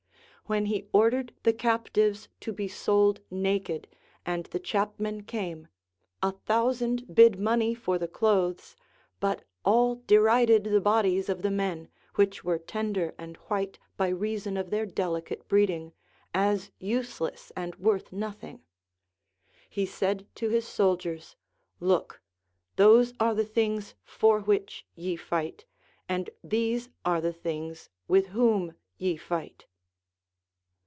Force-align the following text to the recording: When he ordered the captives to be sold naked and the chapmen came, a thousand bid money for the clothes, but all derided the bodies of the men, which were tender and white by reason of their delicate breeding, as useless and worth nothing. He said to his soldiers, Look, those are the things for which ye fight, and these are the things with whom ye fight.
When 0.47 0.65
he 0.65 0.85
ordered 0.91 1.33
the 1.43 1.53
captives 1.53 2.27
to 2.41 2.51
be 2.51 2.67
sold 2.67 3.21
naked 3.31 3.87
and 4.25 4.47
the 4.47 4.59
chapmen 4.59 5.23
came, 5.23 5.69
a 6.21 6.33
thousand 6.33 7.15
bid 7.15 7.39
money 7.39 7.73
for 7.73 7.97
the 7.97 8.09
clothes, 8.09 8.75
but 9.21 9.45
all 9.63 10.03
derided 10.07 10.65
the 10.65 10.81
bodies 10.81 11.29
of 11.29 11.41
the 11.41 11.51
men, 11.51 11.87
which 12.15 12.43
were 12.43 12.59
tender 12.59 13.15
and 13.17 13.37
white 13.47 13.79
by 13.95 14.09
reason 14.09 14.57
of 14.57 14.71
their 14.71 14.85
delicate 14.85 15.47
breeding, 15.47 15.93
as 16.33 16.69
useless 16.81 17.53
and 17.55 17.77
worth 17.77 18.11
nothing. 18.11 18.59
He 19.69 19.85
said 19.85 20.27
to 20.35 20.49
his 20.49 20.67
soldiers, 20.67 21.37
Look, 21.79 22.21
those 22.75 23.13
are 23.21 23.33
the 23.35 23.45
things 23.45 23.95
for 24.03 24.41
which 24.41 24.85
ye 24.95 25.15
fight, 25.15 25.63
and 26.09 26.29
these 26.43 26.89
are 27.05 27.21
the 27.21 27.31
things 27.31 27.89
with 28.09 28.27
whom 28.35 28.73
ye 28.97 29.15
fight. 29.15 29.65